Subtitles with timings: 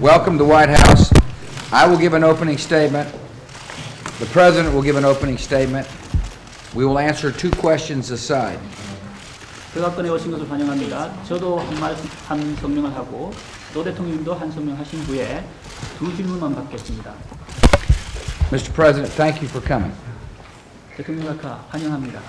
[0.00, 1.12] Welcome to the White House.
[1.72, 3.10] I will give an opening statement.
[4.18, 5.86] The President will give an opening statement.
[6.74, 8.58] We will answer two questions aside.
[9.74, 11.12] 백악관에 오신 것을 환영합니다.
[11.24, 13.32] 저도 한 말씀, 한 성명을 하고
[13.72, 15.44] 노 대통령도 한 성명 하신 후에
[15.98, 17.14] 두 질문만 받겠습니다.
[18.50, 18.72] Mr.
[18.72, 19.94] President, thank you for coming.
[20.96, 22.20] 대통령 각하 환영합니다.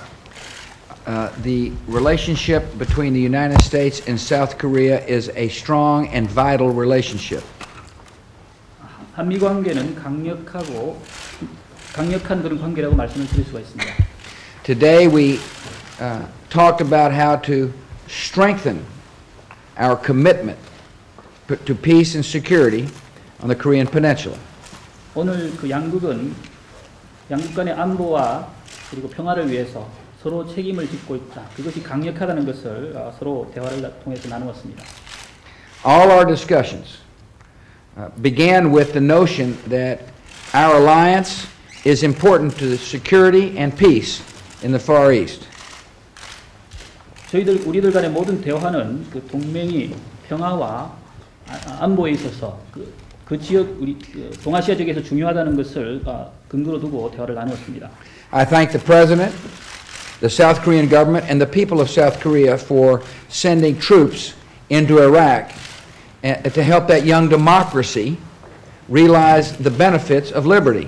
[1.08, 6.70] Uh, the relationship between the United States and South Korea is a strong and vital
[6.70, 7.44] relationship.
[9.17, 11.01] 한미 관계는 강력하고
[11.95, 13.91] 강력한 그런 관계라고 말씀을 드릴 수가 있습니다.
[14.63, 15.39] Today we
[15.99, 17.73] uh, talked about how to
[18.07, 18.85] strengthen
[19.81, 20.59] our commitment
[21.65, 22.89] to peace and security
[23.41, 24.39] on the Korean Peninsula.
[25.15, 26.35] 오늘 그 양국은
[27.31, 28.49] 양국 간의 안보와
[28.91, 29.89] 그리고 평화를 위해서
[30.23, 31.43] 서로 책임을 짓고 있다.
[31.57, 34.85] 그것이 강력하다는 것을 어, 서로 대화를 나- 통해서 나누었습니다.
[35.87, 36.99] All our discussions
[37.98, 40.00] uh, began with the notion that
[40.54, 41.48] our alliance
[41.86, 44.22] is important to the security and peace
[44.64, 45.48] in the Far East.
[47.32, 49.96] 저희들 우리들 간의 모든 대화는 그 동맹이
[50.28, 50.94] 평화와
[51.48, 52.94] 아- 안보에 있어서 그,
[53.26, 57.90] 그 지역 우리 그 동아시아 지역에서 중요하다는 것을 아, 근거로 두고 대화를 나누었습니다.
[58.32, 59.34] I thank the President,
[60.20, 64.34] the South Korean government, and the people of South Korea for sending troops
[64.70, 65.56] into Iraq uh,
[66.26, 68.18] to help that young democracy
[68.90, 70.88] realize the benefits of liberty.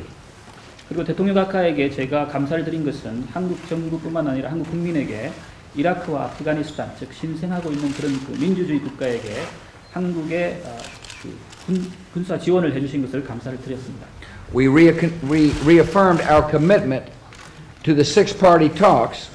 [0.89, 5.31] 그리고 대통령 각하에게 제가 감사를 드린 것은 한국 정부뿐만 아니라 한국 국민에게
[5.75, 9.41] 이라크와 아프가니스탄 즉 신생하고 있는 그런 그 민주주의 국가에게
[9.91, 10.77] 한국의 아,
[11.21, 14.05] 그 군, 군사 지원을 해주신 것을 감사를 드렸습니다.
[14.53, 14.93] We rea-
[15.23, 17.11] we reaffirmed our commitment
[17.83, 19.29] to the six-party talks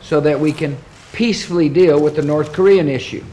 [0.00, 0.76] so that we can
[1.12, 3.24] peacefully deal with the North Korean issue.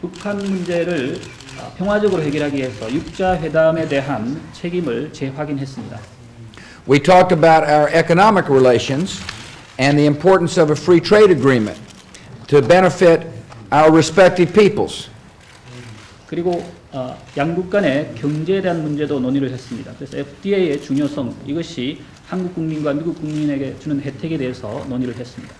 [0.00, 1.39] 북한 문제를 아,
[1.77, 5.99] 평화적으로 해결하기 위해서 육자 회담에 대한 책임을 재확인했습니다.
[6.87, 9.21] We talked about our economic relations
[9.79, 11.79] and the importance of a free trade agreement
[12.47, 13.27] to benefit
[13.71, 15.09] our respective peoples.
[16.27, 19.91] 그리고 어, 양국 간의 경제에 대한 문제도 논의를 했습니다.
[19.97, 25.53] 그래서 FDA의 중요성 이것이 한국 국민과 미국 국민에게 주는 혜택에 대해서 논의를 했습니다.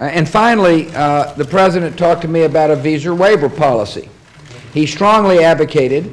[0.00, 4.08] Uh, And finally, uh, the President talked to me about a visa waiver policy.
[4.77, 6.09] He strongly advocated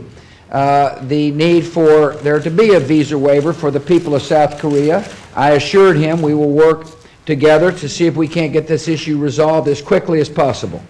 [0.50, 4.58] uh, the need for there to be a visa waiver for the people of South
[4.58, 5.04] Korea.
[5.34, 6.86] I assured him we will work
[7.24, 10.82] together to see if we can't get this issue resolved as quickly as possible.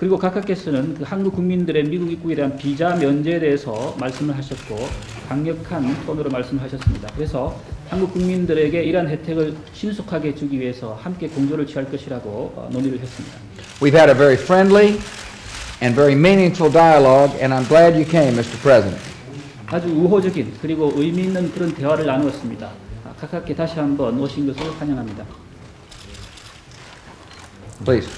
[0.00, 4.88] 그리고 각하께서는 그 한국 국민들의 미국 입국에 대한 비자 면제에 대해서 말씀을 하셨고
[5.28, 7.08] 강력한 톤으로 말씀하셨습니다.
[7.14, 7.54] 그래서
[7.90, 13.36] 한국 국민들에게 이러한 혜택을 신속하게 주기 위해서 함께 공조를 취할 것이라고 어, 논의를 했습니다.
[13.80, 14.98] We've had a very friendly
[15.81, 18.57] and very meaningful dialogue, and I'm glad you came, Mr.
[18.61, 19.01] President.
[19.67, 22.69] 아주 우호적인 그리고 의미 있는 그런 대화를 나누었습니다.
[23.03, 25.25] 아, 각하께 다시 한번 오신 것을 환영합니다.
[27.83, 28.09] Please.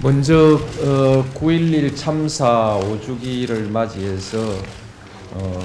[0.00, 4.38] 먼저 어, 9.11 참사 5주기를 맞이해서
[5.32, 5.60] 어,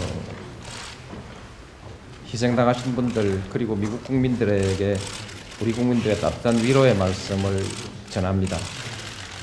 [2.28, 4.98] 희생당하신 분들 그리고 미국 국민들에게
[5.62, 7.64] 우리 국민들의 따뜻한 위로의 말씀을
[8.10, 8.58] 전합니다.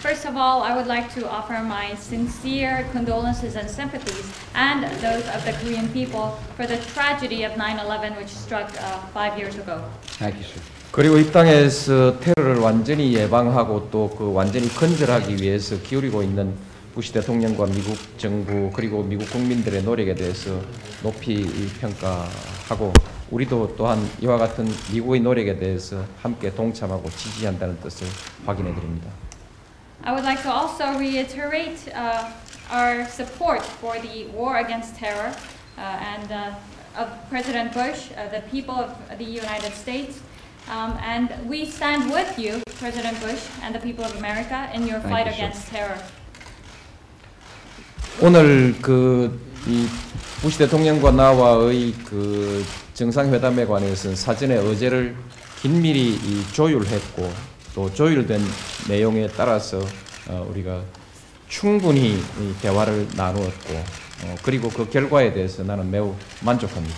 [0.00, 4.24] First of all, I would like to offer my sincere condolences and sympathies
[4.54, 9.36] and those of the Korean people for the tragedy of 9-11 which struck uh, five
[9.36, 9.84] years ago.
[10.18, 10.60] Sir.
[10.90, 16.54] 그리고 이 땅에서 테러를 완전히 예방하고 또 그 완전히 근절하기 위해서 기울이고 있는
[16.94, 20.60] 부시 대통령과 미국 정부 그리고 미국 국민들의 노력에 대해서
[21.02, 21.44] 높이
[21.80, 22.92] 평가하고
[23.30, 28.08] 우리도 또한 이와 같은 미국의 노력에 대해서 함께 동참하고 지지한다는 뜻을
[28.44, 29.08] 확인해 드립니다.
[30.03, 32.29] I would like to also reiterate uh,
[32.69, 35.33] our support for the war against terror
[35.77, 36.51] uh, and uh,
[36.97, 40.19] of President Bush, uh, the people of the United States.
[40.69, 44.99] Um, and we stand with you, President Bush, and the people of America in your
[44.99, 45.37] Thank fight you, sir.
[45.37, 45.97] against terror.
[48.21, 49.87] 오늘 그이
[50.41, 52.63] 부시 대통령과 나와의 그
[52.93, 55.15] 정상회담에 관해서는 사전에 어제를
[55.61, 57.29] 긴밀히 이 조율했고
[57.80, 58.42] 또 조율된
[58.90, 59.80] 내용에 따라서
[60.28, 60.82] 어, 우리가
[61.48, 66.94] 충분히 이 대화를 나누었고 어, 그리고 그 결과에 대해서 나는 매우 만족합니다.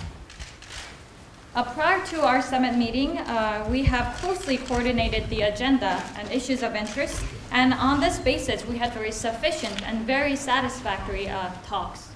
[1.54, 6.64] Uh, prior to our summit meeting, uh, we have closely coordinated the agenda and issues
[6.64, 12.10] of interest, and on this basis, we had very sufficient and very satisfactory uh, talks.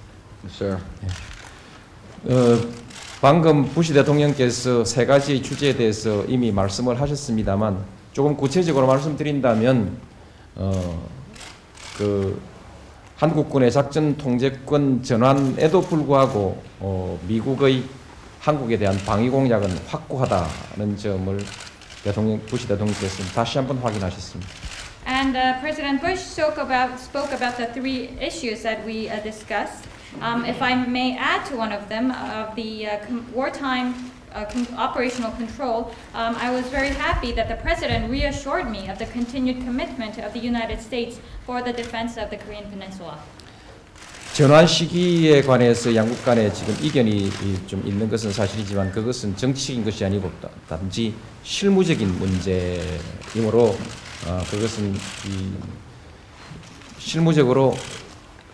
[0.49, 0.81] Sir.
[2.25, 2.59] 어,
[3.21, 9.95] 방금 부시 대통령께서 세 가지 주제에 대해서 이미 말씀을 하셨습니다만 조금 구체적으로 말씀드린다면
[10.55, 11.07] 어,
[11.99, 12.41] 그
[13.17, 17.83] 한국군의 작전 통제권 전환에도 불구하고 어, 미국의
[18.39, 21.37] 한국에 대한 방위 공약은 확고하다는 점을
[22.03, 24.51] 대통령 부시 대통령께서 다시 한번 확인하셨습니다.
[25.05, 29.85] And uh, President Bush spoke about, spoke about the three issues that we uh, discussed.
[30.23, 32.97] Um, if I may add to one of them, of the uh,
[33.31, 33.93] wartime
[34.35, 38.97] uh, com- operational control, um, I was very happy that the President reassured me of
[38.97, 43.17] the continued commitment of the United States for the defense of the Korean Peninsula.
[44.33, 50.05] 전환 시기에 관해서 양국 간에 지금 이견이 이- 좀 있는 것은 사실이지만 그것은 정치적인 것이
[50.05, 53.75] 아니고 다- 단지 실무적인 문제이므로
[54.27, 55.53] 어, 그것은 이
[56.99, 57.75] 실무적으로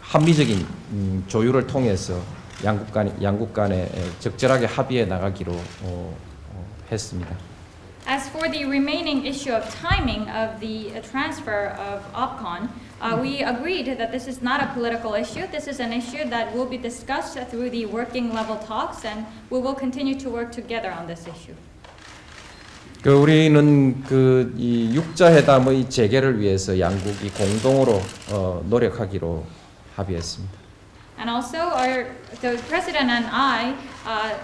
[0.02, 2.22] 합리적인 음, 조율을 통해서
[2.64, 3.90] 양국 간 양국 간에
[4.20, 6.16] 적절하게 합의해 나가기로 어,
[6.52, 7.36] 어, 했습니다.
[8.06, 12.68] As for the remaining issue of timing of the uh, transfer of OPCON,
[13.02, 15.48] uh, we agreed that this is not a political issue.
[15.48, 19.60] This is an issue that will be discussed through the working level talks, and we
[19.60, 21.56] will continue to work together on this issue.
[23.02, 28.02] 그 우리는 그 이 육자 회담의 재개를 위해서 양국이 공동으로
[28.32, 29.46] 어, 노력하기로
[29.96, 30.63] 합의했습니다.
[31.24, 32.08] And also, our,
[32.42, 33.76] the President and I
[34.06, 34.36] uh,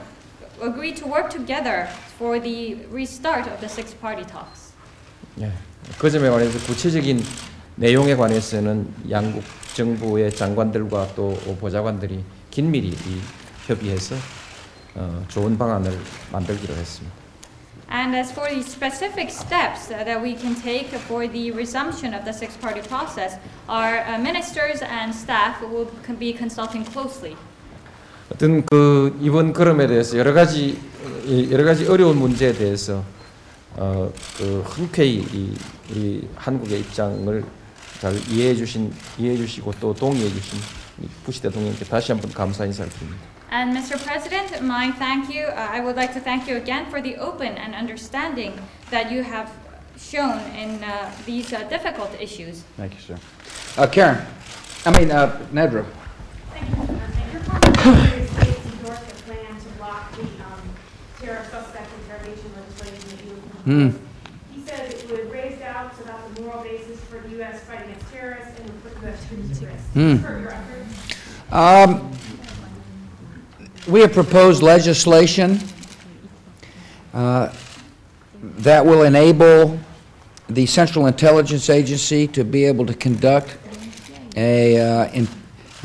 [0.62, 4.72] agreed to work together for the restart of the six party talks.
[5.42, 5.52] 예.
[5.98, 7.22] 그 점에 관해서 구체적인
[7.76, 9.44] 내용에 관해서는 양국
[9.74, 13.22] 정부의 장관들과 또 보좌관들이 긴밀히 이
[13.68, 14.16] 협의해서
[14.96, 16.00] 어, 좋은 방안을
[16.32, 17.19] 만들기로 했습니다.
[17.92, 22.24] And as for the specific steps uh, that we can take for the resumption of
[22.24, 23.38] the six party process,
[23.68, 25.90] our uh, ministers and staff will
[26.20, 27.36] be consulting closely.
[28.32, 30.78] 어떤 그 이번 걸음에 대해서 여러 가지
[31.26, 33.04] 이 여러 가지 어려운 문제에 대해서
[33.76, 35.56] 어, 그 흔쾌히 이,
[35.90, 37.44] 이 한국의 입장을
[38.00, 40.60] 잘 이해해 주신 이해해 주시고 또 동의해 주신
[41.02, 43.29] 이 부시 대통령께 다시 한번 감사 인사를 드립니다.
[43.52, 43.98] And Mr.
[44.06, 45.46] President, my thank you.
[45.46, 48.54] Uh, I would like to thank you again for the open and understanding
[48.92, 49.52] that you have
[49.98, 52.62] shown in uh, these uh, difficult issues.
[52.78, 53.18] Thank you, sir.
[53.76, 54.24] Uh, Karen,
[54.86, 55.84] I mean, uh, Nedra.
[56.52, 56.94] Thank you, Mr.
[56.94, 57.34] President.
[57.34, 60.62] Your former Secretary State's endorsed a plan to block the um,
[61.20, 64.00] terror suspect interrogation legislation that you proposed.
[64.54, 67.64] He says it would raise doubts about the moral basis for the U.S.
[67.64, 69.28] fight against terrorists and would put U.S.
[69.28, 70.24] troops at risk.
[70.24, 71.16] For your efforts.
[71.52, 72.12] Um,
[73.88, 75.60] we have proposed legislation
[77.14, 77.54] uh,
[78.42, 79.80] that will enable
[80.48, 83.58] the Central Intelligence Agency to be able to conduct
[84.36, 85.28] a, uh, in-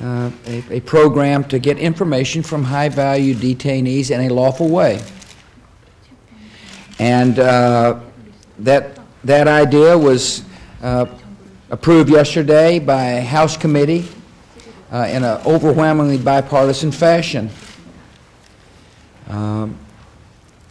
[0.02, 5.00] uh, a a program to get information from high-value detainees in a lawful way.
[6.98, 8.00] And uh,
[8.58, 10.42] that, that idea was
[10.82, 11.06] uh,
[11.70, 14.08] approved yesterday by a House committee
[14.92, 17.50] uh, in an overwhelmingly bipartisan fashion.
[19.28, 19.78] Um,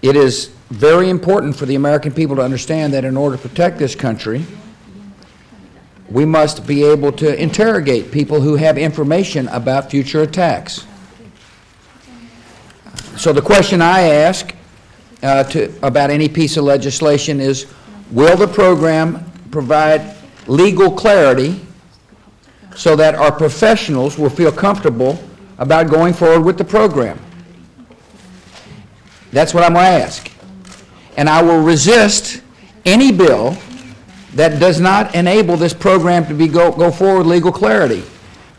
[0.04, 3.80] It is very important for the American people to understand that in order to protect
[3.80, 4.46] this country,
[6.10, 10.86] we must be able to interrogate people who have information about future attacks.
[13.16, 14.54] So the question I ask
[15.24, 17.66] uh, to, about any piece of legislation is,
[18.12, 20.18] will the program provide
[20.48, 21.62] legal clarity
[22.76, 25.18] so that our professionals will feel comfortable
[25.60, 27.18] about going forward with the program?
[29.34, 30.32] That's what I'm going to ask.
[31.18, 32.42] And I will resist
[32.86, 33.58] any bill
[34.36, 38.04] that does not enable this program to be, go, go forward legal clarity.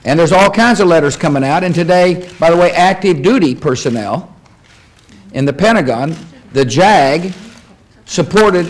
[0.05, 3.55] And there's all kinds of letters coming out, and today, by the way, active duty
[3.55, 4.35] personnel
[5.33, 6.15] in the Pentagon,
[6.53, 7.33] the JAG,
[8.05, 8.67] supported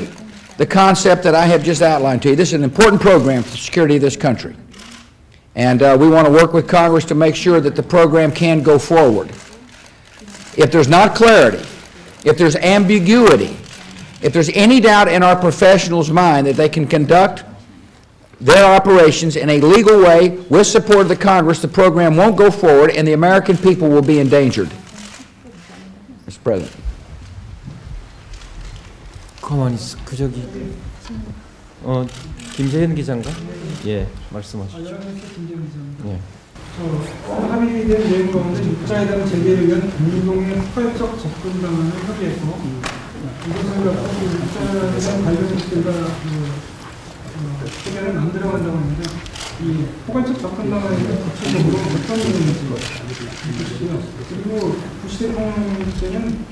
[0.59, 2.37] the concept that I have just outlined to you.
[2.37, 4.55] This is an important program for the security of this country.
[5.57, 8.63] And uh, we want to work with Congress to make sure that the program can
[8.63, 9.31] go forward.
[10.57, 11.67] If there's not clarity,
[12.24, 13.56] if there's ambiguity,
[14.22, 17.44] if there's any doubt in our professionals' mind that they can conduct
[18.42, 22.50] their operations in a legal way with support of the Congress, the program won't go
[22.50, 24.70] forward and the American people will be endangered.
[26.26, 26.44] Mr.
[26.44, 26.76] President.
[29.42, 29.98] 가만히 있어.
[30.06, 30.44] 그 저기
[31.85, 32.07] 어
[32.57, 33.31] 김재현 기자인가?
[33.87, 34.79] 예, 말씀하시죠.
[36.07, 36.19] 예.
[36.77, 42.41] 저 합의된 내용 가운데 육자회담 재개를 위한 공동의 포괄적 접근 방안을 협의해서
[43.47, 46.29] 이것을 갖고 그 육자회담 관련들과 그
[47.37, 47.39] 어,
[47.87, 49.03] 해결을 만들어 간다고 하는데
[49.63, 52.61] 이 포괄적 접근 방안에는 구체적으로 어떤 내용인지.
[54.31, 56.45] 그리고 부시 대통령께는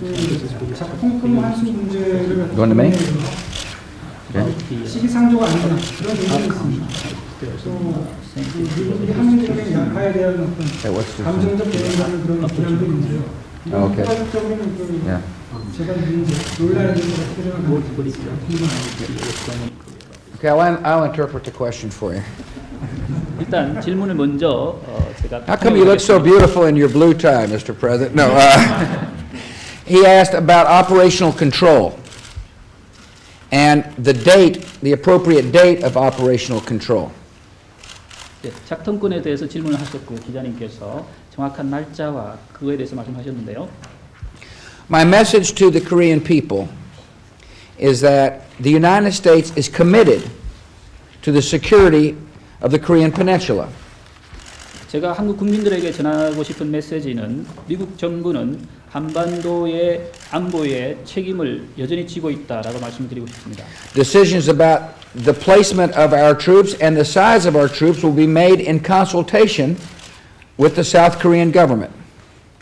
[0.00, 2.56] 그 작품품 환수 문제를 갖고
[4.87, 5.67] 시기상조가 아니다
[5.99, 6.87] 그런 의견이 있습니다.
[7.63, 11.23] 또 그, 한국적인 약화에 대한 어떤 Hey, what's this?
[11.23, 13.23] 감정적 대응하는 그런 비난도 있는데요.
[13.71, 14.05] 아, 오케이.
[14.05, 15.23] 포괄적으로는 그 Yeah.
[15.77, 18.65] 제가 이제 논란이 되는 것 어떻게 생각하는지
[20.35, 22.23] Okay, I'll, I'll interpret the question for you.
[23.39, 24.49] 일단 질문을 먼저
[24.85, 27.73] 어, 제가 How come you look so beautiful in your blue tie, Mr.
[27.77, 28.15] President?
[28.15, 29.07] No, uh,
[29.85, 31.97] he asked about operational control
[33.51, 37.11] and the date, the appropriate date of operational control.
[38.41, 43.67] 네, 작동권에 대해서 질문을 하셨고 기자님께서 정확한 날짜와 그거에 대해서 말씀하셨는데요.
[44.89, 46.67] My message to the Korean people
[47.79, 50.29] is that the United States is committed
[51.23, 52.15] to the security
[52.61, 53.67] of the Korean Peninsula.
[54.89, 58.59] 제가 한국 국민들에게 전하고 싶은 메시지는 미국 정부는
[58.90, 63.64] 한반도의 안보에 책임을 여전히 지고 있다라고 말씀드리고 싶습니다.
[63.94, 68.26] Decisions about the placement of our troops and the size of our troops will be
[68.26, 69.76] made in consultation
[70.58, 71.92] with the South Korean government.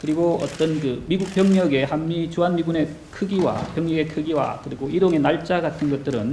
[0.00, 5.90] 그리고 어떤 그 미국 병력의 한미 주한 미군의 크기와 병력의 크기와 그리고 이동의 날짜 같은
[5.90, 6.32] 것들은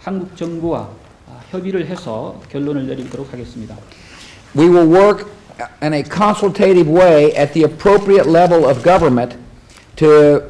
[0.00, 0.90] 한국 정부와
[1.28, 3.76] 아, 협의를 해서 결론을 내리도록 하겠습니다.
[4.56, 5.35] We will work
[5.81, 9.35] in a consultative way at the appropriate level of government
[9.97, 10.41] to,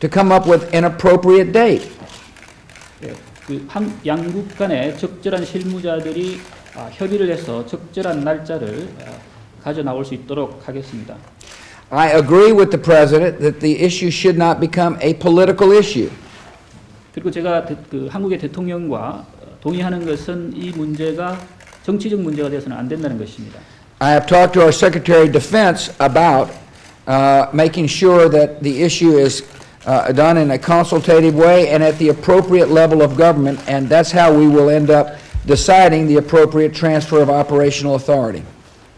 [0.00, 1.90] to come up with an appropriate date.
[3.02, 3.12] 예,
[3.46, 6.40] 그 한, 양국 간의 적절한 실무자들이
[6.74, 11.16] 아, 협의를 해서 적절한 날짜를 아, 가져 나올 수 있도록 하겠습니다.
[11.90, 16.10] I agree with the President that the issue should not become a political issue.
[17.14, 21.38] 그리고 제가 대- 그 한국의 대통령과 어, 동의하는 것은 이 문제가
[21.82, 23.58] 정치적 문제가 되어서는 안 된다는 것입니다.
[24.02, 26.54] I have talked to our Secretary of Defense about
[27.08, 29.42] uh, making sure that the issue is
[29.86, 34.12] uh, done in a consultative way and at the appropriate level of government, and that's
[34.12, 38.44] how we will end up deciding the appropriate transfer of operational authority.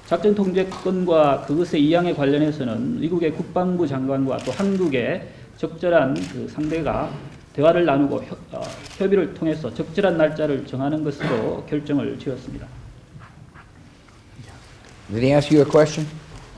[0.06, 5.22] 작전 통제권과 그것의 이양에 관련해서는 미국의 국방부 장관과 또 한국의
[5.56, 7.08] 적절한 그 상대가
[7.54, 8.60] 대화를 나누고 협, 어,
[8.98, 12.66] 협의를 통해서 적절한 날짜를 정하는 것으로 결정을 지었습니다.
[15.11, 16.07] Did he ask you a question?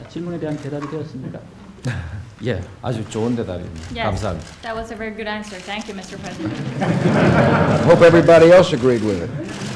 [0.10, 1.40] 질문에 대한 대답이 되었습니까?
[2.46, 3.88] 예, 아주 좋은 대답입니다.
[3.96, 4.48] Yes, 감사합니다.
[4.62, 5.60] that was a very good answer.
[5.66, 6.18] Thank you, Mr.
[6.22, 6.54] President.
[6.82, 9.32] I hope everybody else agreed with it.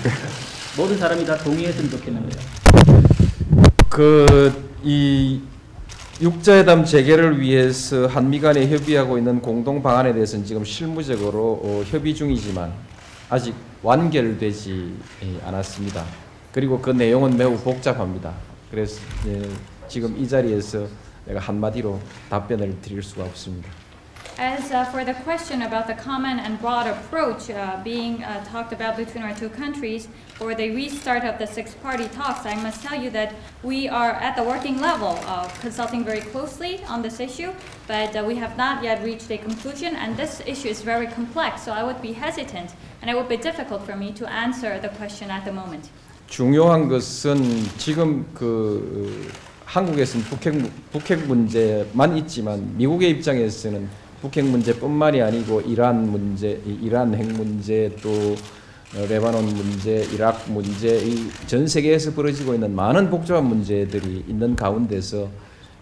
[0.78, 2.40] 모든 사람이 다 동의했으면 좋겠는데요.
[3.90, 5.42] 그이
[6.22, 12.72] 육자회담 재개를 위해서 한미 간에 협의하고 있는 공동 방안에 대해서는 지금 실무적으로 어, 협의 중이지만
[13.30, 16.06] 아직 완결되지 예, 않았습니다.
[16.54, 18.34] 그리고 그 내용은 매우 복잡합니다.
[18.71, 19.43] 그래서 예,
[19.89, 20.87] 지금 이 자리에서
[21.25, 22.01] 내가 한마디로
[22.31, 23.69] 답변을 드릴 수가 없습니다.
[24.39, 28.71] As uh, for the question about the common and broad approach uh, being uh, talked
[28.71, 32.83] about between our two countries for the restart of the six party talks, I must
[32.83, 37.19] tell you that we are at the working level uh, consulting very closely on this
[37.19, 37.51] issue,
[37.89, 41.63] but uh, we have not yet reached a conclusion, and this issue is very complex,
[41.63, 44.89] so I would be hesitant and it would be difficult for me to answer the
[44.91, 45.91] question at the moment.
[46.32, 47.44] 중요한 것은
[47.78, 49.30] 지금 그
[49.66, 50.54] 한국에서는 북핵
[50.94, 53.86] 북핵 문제만 있지만 미국의 입장에서는
[54.22, 58.10] 북핵 문제뿐만이 아니고 이란 문제, 이- 이란 핵 문제 또
[58.96, 65.30] 어, 레바논 문제, 이라크 문제, 이전 세계에서 벌어지고 있는 많은 복잡한 문제들이 있는 가운데서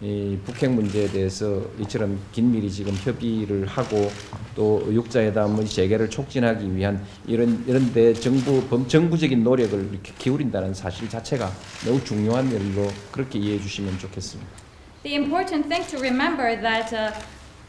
[0.02, 4.10] 이 북핵 문제에 대해서 이처럼 긴밀히 지금 협의를 하고
[4.56, 11.10] 또 육자회담의 재개를 촉진하기 위한 이런 이런 데 정부 범- 정부적인 노력을 이렇게 기울인다는 사실
[11.10, 11.52] 자체가
[11.86, 14.50] 매우 중요한 일로 그렇게 이해해 주시면 좋겠습니다.
[15.04, 17.12] The important thing to remember that uh,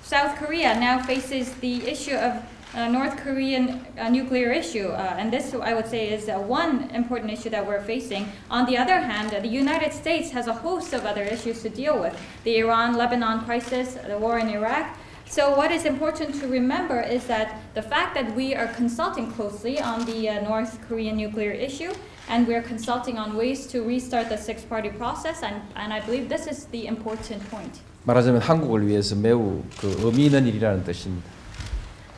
[0.05, 2.39] South Korea now faces the issue of
[2.76, 7.32] North Korean uh, nuclear issue, uh, and this I would say is uh, one important
[7.32, 8.28] issue that we're facing.
[8.50, 11.70] On the other hand, uh, the United States has a host of other issues to
[11.70, 12.14] deal with:
[12.44, 14.98] the Iran-Lebanon crisis, the war in Iraq.
[15.28, 19.80] So what is important to remember is that the fact that we are consulting closely
[19.80, 21.92] on the uh, North Korean nuclear issue
[22.30, 26.48] and we're consulting on ways to restart the six-party process, and, and I believe this
[26.48, 27.82] is the important point.
[28.06, 31.28] 말하자면 한국을 위해서 매우 그 의미 있는 일이라는 뜻입니다.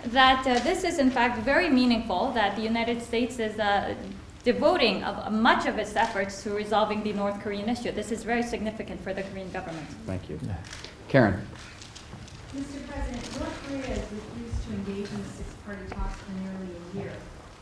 [0.07, 3.95] that uh, this is in fact very meaningful, that the United States is uh,
[4.45, 7.93] devoting of, much of its efforts to resolving the North Korean issue.
[7.93, 9.87] This is very significant for the Korean government.
[10.07, 10.39] Thank you.
[11.09, 11.47] Karen?
[12.55, 12.87] Mr.
[12.87, 17.13] President, North Korea has refused to engage in the six-party talks for nearly a year.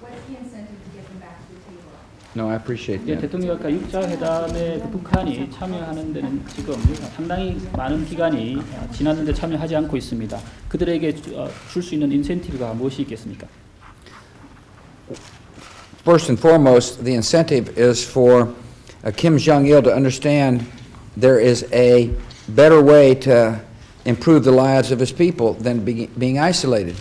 [0.00, 1.92] What's the incentive to get them back to the table?
[2.35, 3.21] No, I appreciate 예, that.
[3.21, 6.75] 대통령 아까 6자 회담에 그 북한이 참여하는 데는 지금
[7.15, 10.37] 상당히 많은 기간이 어, 지났는데 참여하지 않고 있습니다.
[10.67, 11.15] 그들에게
[11.71, 13.47] 줄 수 있는 인센티브가 무엇이 있겠습니까?
[16.05, 18.53] First and foremost, the incentive is for
[19.05, 20.65] uh, Kim Jong-il to understand
[21.17, 22.11] there is a
[22.49, 23.59] better way to
[24.05, 26.95] improve the lives of his people than be- being isolated.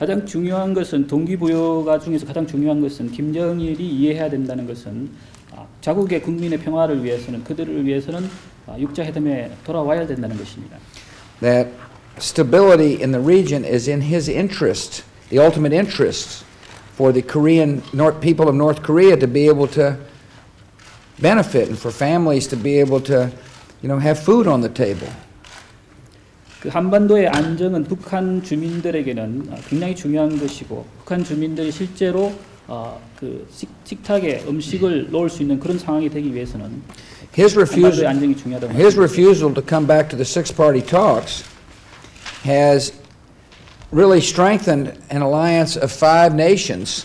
[0.00, 5.10] 가장 중요한 것은 동기부여가 중에서 가장 중요한 것은 김정일이 이해해야 된다는 것은
[5.52, 8.28] 아, 자국의 국민의 평화를 위해서는 그들을 위해서는
[8.66, 10.76] 아, 육자 회담에 돌아와야 된다는 것입니다.
[11.40, 11.70] That
[12.18, 16.44] stability in the region is in his interest, the ultimate interest
[16.94, 19.96] for the Korean North, people of North Korea to be able to
[21.20, 23.30] benefit and for families to be able to,
[23.80, 25.08] you know, have food on the table.
[26.60, 32.32] 그 한반도의 안정은 북한 주민들에게는 아, 굉장히 중요한 것이고 북한 주민들이 실제로
[32.66, 36.82] 어, 그 식, 식탁에 음식을 놓을 수 있는 그런 상황이 되기 위해서는
[37.36, 39.02] His refusal, 한반도의 안정이 중요하다고 his 말씀드립니다.
[39.02, 41.44] refusal to come back to the six-party talks
[42.44, 42.92] has
[43.92, 47.04] really strengthened an alliance of five nations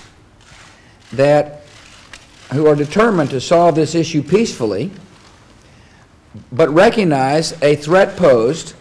[1.12, 1.62] that,
[2.54, 4.92] who are determined to solve this issue peacefully,
[6.52, 8.74] but recognize a threat posed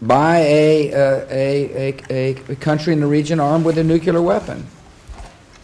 [0.00, 4.64] by a, uh, a, a, a country in the region armed with a nuclear weapon.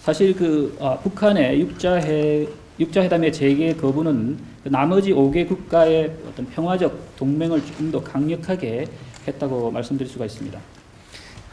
[0.03, 2.47] 사실 그 아, 북한의 육자회
[2.79, 8.87] 육자회담의 재개 거부는 그 나머지 5개 국가의 어떤 평화적 동맹을 조금 더 강력하게
[9.27, 10.61] 했다고 말씀드릴 수가 있습니다.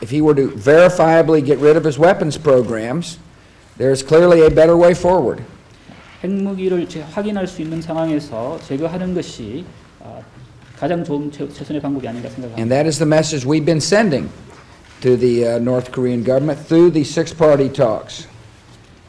[0.03, 3.17] If he were to verifiably get rid of his weapons programs,
[3.77, 5.41] there is clearly a better way forward.
[6.23, 9.86] 핵무기를 제- 확인할 수 있는 상황에서 제거하는 것이 아,
[10.78, 12.68] 가장 좋은 최, 최선의 방법이 아닌가 And 생각합니다.
[12.74, 14.28] that is the message we've been sending
[15.00, 18.28] to the uh, North Korean government through the six-party talks.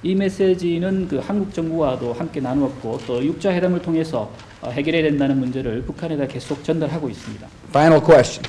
[0.01, 5.84] 이 메시지는 그 한국 정부와도 함께 나누었고 또 육자 회담을 통해서 어, 해결해야 된다는 문제를
[5.84, 7.47] 북한에다 계속 전달하고 있습니다.
[7.69, 8.43] Final question.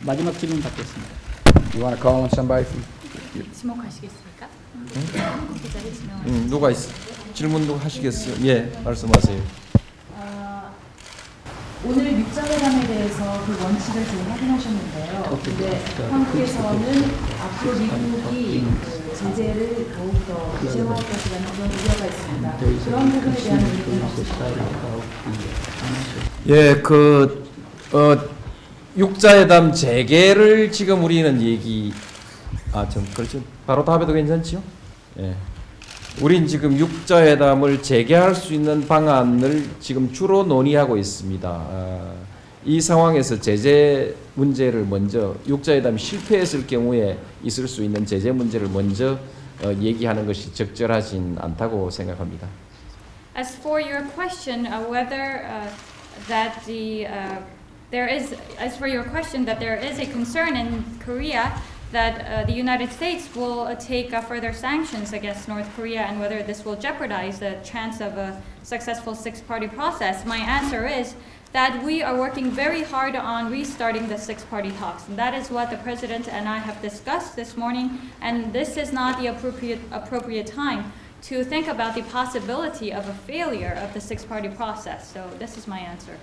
[0.00, 1.12] 마지막 질문 받겠습니다.
[1.74, 2.84] You want to call on somebody from?
[3.52, 4.48] 지목하시겠습니까?
[4.92, 6.22] 지명.
[6.26, 6.76] 음, 누가 있,
[7.34, 8.46] 질문도 하시겠어요?
[8.46, 9.65] 예, 말씀하세요.
[11.86, 15.38] 아, 오늘 육자회담에 대해서 그 원칙을 지금 확인하셨는데요.
[15.44, 17.04] 근데 한국에서는
[17.40, 22.56] 앞으로 미국이 그 제재를 더욱더 구체화할 것이라는 그런 우려가 있습니다.
[22.84, 25.02] 그런 부분에 대한 의견은 없으실까요?
[26.48, 27.44] 예, 그
[27.92, 28.16] 어,
[28.96, 31.92] 육자회담 재개를 지금 우리는 얘기
[32.72, 33.40] 아, 좀 그렇죠.
[33.64, 34.60] 바로 답해도 괜찮지요?
[35.20, 35.36] 예.
[36.22, 41.46] 우린 지금 육자회담을 재개할 수 있는 방안을 지금 주로 논의하고 있습니다.
[41.46, 42.14] 아,
[42.64, 49.18] 이 상황에서 제재 문제를 먼저 육자회담이 실패했을 경우에 있을 수 있는 제재 문제를 먼저
[49.62, 52.48] 어, 얘기하는 것이 적절하진 않다고 생각합니다.
[53.36, 55.68] As for your question, uh, whether uh,
[56.28, 57.42] that the uh,
[57.90, 61.52] there is, as for your question that there is a concern in Korea
[61.92, 66.18] that uh, the United States will uh, take uh, further sanctions against North Korea and
[66.20, 71.14] whether this will jeopardize the chance of a successful six-party process, my answer is
[71.52, 75.06] that we are working very hard on restarting the six-party talks.
[75.08, 78.92] And that is what the President and I have discussed this morning, and this is
[78.92, 84.00] not the appropriate, appropriate time to think about the possibility of a failure of the
[84.00, 85.10] six-party process.
[85.10, 86.18] So this is my answer.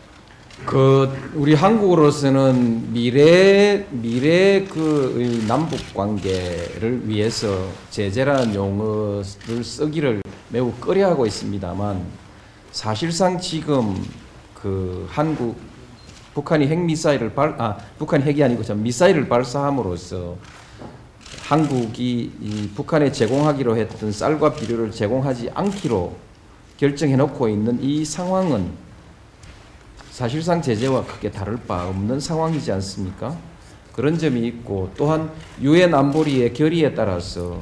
[0.65, 9.23] 그 우리 한국으로서는 미래 미래 그이 남북 관계를 위해서 제재라는 용어를
[9.63, 12.05] 쓰기를 매우 꺼려하고 있습니다만
[12.71, 14.01] 사실상 지금
[14.53, 15.57] 그 한국
[16.33, 20.37] 북한이 핵 미사일을 발아 북한이 핵이 아니고 전 미사일을 발사함으로써
[21.41, 26.15] 한국이 이 북한에 제공하기로 했던 쌀과 비료를 제공하지 않기로
[26.77, 28.82] 결정해 놓고 있는 이 상황은
[30.13, 33.35] 사실상 제재와 크게 다를 바 없는 상황이지 않습니까?
[33.93, 37.59] 그런 점이 있고 또한 유엔 안보리의 결의에 따라서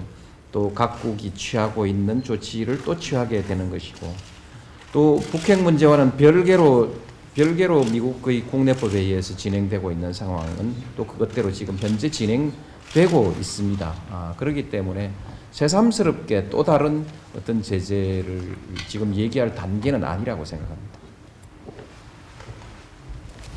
[0.51, 4.13] 또 각국이 취하고 있는 조치를 또 취하게 되는 것이고
[4.91, 6.93] 또 북핵 문제와는 별개로
[7.35, 13.95] 별개로 미국의 국내법에 의해서 진행되고 있는 상황은 또 그것대로 지금 현재 진행되고 있습니다.
[14.11, 15.13] 아, 그렇기 때문에
[15.51, 18.57] 새삼스럽게 또 다른 어떤 제재를
[18.89, 21.00] 지금 얘기할 단계는 아니라고 생각합니다.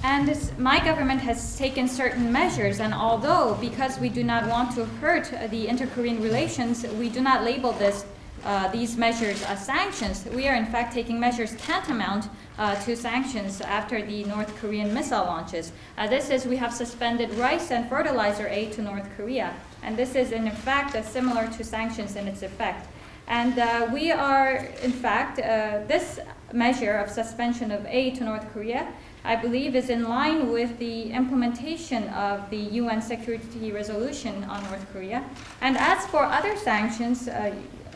[0.04, 4.84] And my government has taken certain measures, and although, because we do not want to
[5.00, 8.04] hurt the inter-Korean relations, we do not label this,
[8.44, 13.62] uh, these measures as sanctions, we are in fact taking measures tantamount uh, to sanctions
[13.62, 15.72] after the North Korean missile launches.
[15.96, 20.14] Uh, this is, we have suspended rice and fertilizer aid to North Korea, and this
[20.14, 22.88] is in fact similar to sanctions in its effect.
[23.26, 26.20] And uh, we are, in fact, uh, this
[26.52, 28.92] measure of suspension of aid to North Korea,
[29.25, 34.85] I believe, is in line with the implementation of the UN Security Resolution on North
[34.93, 35.23] Korea.
[35.62, 37.53] And as for other sanctions uh,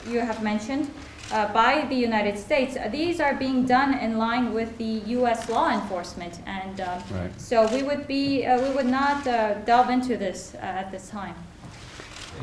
[0.09, 0.89] you have mentioned
[1.31, 5.49] uh, by the United States, uh, these are being done in line with the U.S.
[5.49, 6.39] law enforcement.
[6.45, 7.01] And um,
[7.37, 11.09] so we would be, uh, we would not uh, delve into this uh, at this
[11.09, 11.35] time.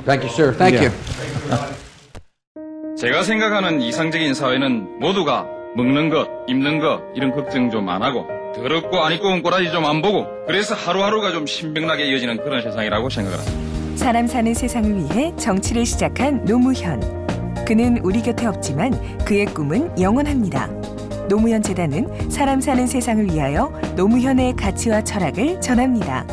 [0.05, 0.53] Thank you, sir.
[0.53, 0.91] Thank you.
[2.97, 5.47] 제가 생각하는 이상적인 사회는 모두가
[5.77, 9.86] 먹는 것, 입는 것 이런 걱정 좀 안 하고 더럽고 안 입고 온 꼬라지 좀
[9.86, 13.98] 안 보고 그래서 하루하루가 좀 신명나게 이어지는 그런 세상이라고 생각을 합니다.
[13.98, 17.00] 사람 사는 세상을 위해 정치를 시작한 노무현.
[17.66, 18.92] 그는 우리 곁에 없지만
[19.26, 20.68] 그의 꿈은 영원합니다.
[21.28, 26.26] 노무현 재단은 사람 사는 세상을 위하여 노무현의 가치와 철학을 전합니다.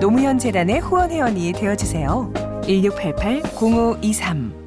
[0.00, 2.32] 노무현 재단의 후원 회원이 되어 주세요.
[2.66, 4.61] 1688 0523